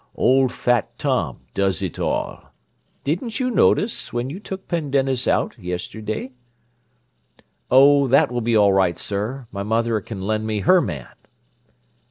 [0.15, 2.51] Old fat Tom does it all.
[3.03, 6.31] Didn't you notice, when you took Pendennis out, yesterday?"
[7.69, 9.45] "Oh, that will be all right, sir.
[9.51, 11.13] My mother can lend me her man."